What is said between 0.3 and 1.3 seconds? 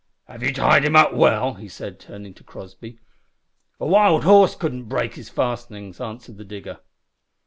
you tied him up